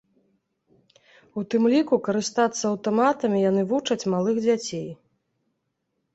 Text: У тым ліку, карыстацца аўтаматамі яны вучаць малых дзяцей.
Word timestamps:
У 1.41 1.43
тым 1.53 1.67
ліку, 1.73 1.99
карыстацца 2.07 2.63
аўтаматамі 2.71 3.43
яны 3.49 3.61
вучаць 3.75 4.09
малых 4.17 4.35
дзяцей. 4.45 4.85